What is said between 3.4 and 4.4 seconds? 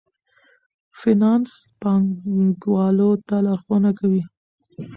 لارښوونه کوي.